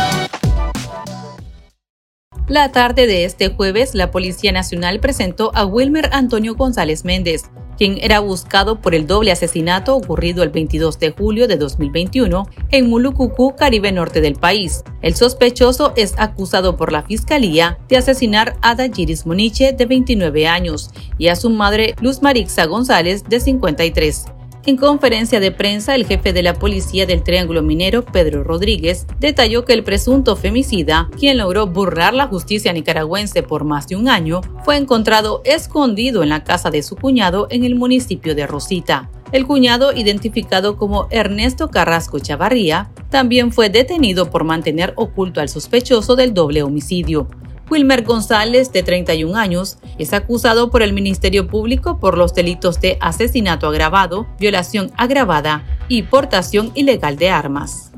La 2.53 2.71
tarde 2.71 3.07
de 3.07 3.25
este 3.25 3.49
jueves, 3.49 3.95
la 3.95 4.11
Policía 4.11 4.53
Nacional 4.53 5.01
presentó 5.01 5.53
a 5.55 5.65
Wilmer 5.65 6.11
Antonio 6.13 6.55
González 6.55 7.03
Méndez, 7.03 7.45
quien 7.79 7.97
era 8.03 8.21
buscado 8.21 8.79
por 8.79 8.95
el 8.95 9.07
doble 9.07 9.33
asesinato 9.33 9.97
ocurrido 9.97 10.43
el 10.43 10.51
22 10.51 10.99
de 10.99 11.13
julio 11.13 11.49
de 11.49 11.57
2021 11.57 12.47
en 12.71 12.91
Mulucucú, 12.91 13.57
Caribe 13.57 13.91
Norte 13.91 14.21
del 14.21 14.35
país. 14.35 14.85
El 15.01 15.15
sospechoso 15.15 15.95
es 15.97 16.13
acusado 16.19 16.77
por 16.77 16.93
la 16.93 17.05
Fiscalía 17.05 17.79
de 17.89 17.97
asesinar 17.97 18.55
a 18.61 18.75
Dayiris 18.75 19.25
Moniche, 19.25 19.73
de 19.73 19.87
29 19.87 20.47
años, 20.47 20.91
y 21.17 21.29
a 21.29 21.37
su 21.37 21.49
madre 21.49 21.95
Luz 22.03 22.21
Marixa 22.21 22.67
González, 22.67 23.25
de 23.25 23.41
53. 23.41 24.27
En 24.65 24.77
conferencia 24.77 25.41
de 25.41 25.51
prensa, 25.51 25.97
el 25.97 26.07
jefe 26.07 26.33
de 26.33 26.45
la 26.45 26.55
policía 26.55 27.05
del 27.05 27.25
Triángulo 27.25 27.65
Minero, 27.65 28.05
Pedro 28.05 28.45
Rodríguez, 28.45 29.09
detalló 29.19 29.65
que 29.65 29.73
el 29.73 29.83
presunto 29.83 30.37
femicida, 30.37 31.11
quien 31.19 31.39
logró 31.39 31.67
burlar 31.67 32.15
la 32.15 32.29
justicia 32.29 32.73
nicaragüense 32.73 33.43
por 33.43 33.65
más 33.65 33.89
de 33.89 33.97
un 33.97 34.09
año, 34.09 34.41
fue 34.65 34.77
encontrado 34.77 35.43
escondido 35.45 36.23
en 36.23 36.29
la 36.29 36.45
casa 36.45 36.71
de 36.71 36.85
su 36.85 36.95
cuñado 36.95 37.49
en 37.51 37.65
el 37.65 37.75
municipio 37.75 38.37
de 38.37 38.47
Rosita. 38.47 39.11
El 39.33 39.49
cuñado, 39.49 39.93
identificado 39.95 40.77
como 40.77 41.09
Ernesto 41.11 41.69
Carrasco 41.69 42.21
Chavarría, 42.21 42.93
también 43.11 43.51
fue 43.51 43.69
detenido 43.69 44.31
por 44.31 44.45
mantener 44.45 44.93
oculto 44.95 45.41
al 45.41 45.49
sospechoso 45.49 46.15
del 46.15 46.35
doble 46.35 46.63
homicidio. 46.63 47.27
Wilmer 47.73 48.05
González, 48.05 48.71
de 48.71 48.83
31 48.83 49.35
años, 49.35 49.79
es 49.99 50.13
acusado 50.13 50.71
por 50.71 50.83
el 50.83 50.93
Ministerio 50.93 51.49
Público 51.49 51.99
por 51.99 52.19
los 52.19 52.35
delitos 52.35 52.83
de 52.83 52.99
asesinato 53.01 53.67
agravado, 53.67 54.27
violación 54.39 54.93
agravada 54.99 55.65
y 55.89 56.03
portación 56.03 56.71
ilegal 56.75 57.17
de 57.17 57.31
armas. 57.31 57.89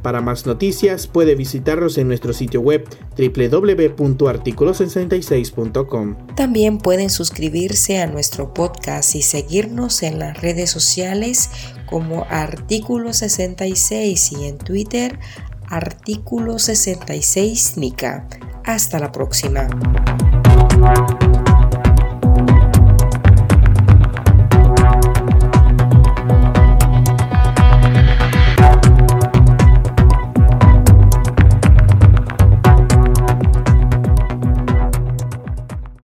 Para 0.00 0.22
más 0.22 0.46
noticias 0.46 1.06
puede 1.06 1.34
visitarnos 1.34 1.98
en 1.98 2.08
nuestro 2.08 2.32
sitio 2.32 2.62
web 2.62 2.88
www.articulo66.com. 3.18 6.16
También 6.36 6.78
pueden 6.78 7.10
suscribirse 7.10 8.00
a 8.00 8.06
nuestro 8.06 8.54
podcast 8.54 9.14
y 9.14 9.20
seguirnos 9.20 10.02
en 10.02 10.18
las 10.18 10.40
redes 10.40 10.70
sociales 10.70 11.50
como 11.84 12.24
Artículo 12.30 13.12
66 13.12 14.32
y 14.32 14.46
en 14.46 14.56
Twitter 14.56 15.18
Artículo 15.70 16.58
66 16.58 17.76
NICA. 17.76 18.26
Hasta 18.64 18.98
la 18.98 19.12
próxima. 19.12 19.68